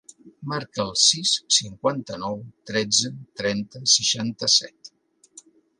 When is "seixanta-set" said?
3.99-4.95